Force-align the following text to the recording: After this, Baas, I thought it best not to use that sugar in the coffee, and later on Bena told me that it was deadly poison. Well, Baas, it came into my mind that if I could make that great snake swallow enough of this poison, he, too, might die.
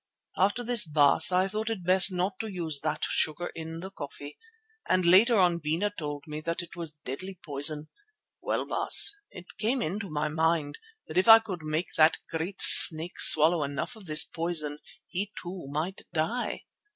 After 0.35 0.63
this, 0.63 0.83
Baas, 0.83 1.31
I 1.31 1.47
thought 1.47 1.69
it 1.69 1.83
best 1.85 2.11
not 2.11 2.39
to 2.39 2.51
use 2.51 2.79
that 2.79 3.03
sugar 3.03 3.51
in 3.53 3.81
the 3.81 3.91
coffee, 3.91 4.35
and 4.89 5.05
later 5.05 5.37
on 5.37 5.59
Bena 5.59 5.91
told 5.95 6.23
me 6.25 6.41
that 6.41 6.63
it 6.63 6.75
was 6.75 6.97
deadly 7.05 7.37
poison. 7.45 7.87
Well, 8.41 8.65
Baas, 8.65 9.15
it 9.29 9.59
came 9.59 9.79
into 9.79 10.09
my 10.09 10.27
mind 10.27 10.79
that 11.05 11.19
if 11.19 11.27
I 11.27 11.37
could 11.37 11.61
make 11.61 11.93
that 11.97 12.17
great 12.31 12.63
snake 12.63 13.19
swallow 13.19 13.61
enough 13.63 13.95
of 13.95 14.07
this 14.07 14.23
poison, 14.23 14.79
he, 15.05 15.31
too, 15.39 15.67
might 15.69 16.01
die. 16.11 16.61